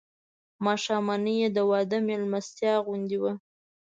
[0.65, 3.33] ماښامنۍ یې د واده مېلمستیا غوندې وه.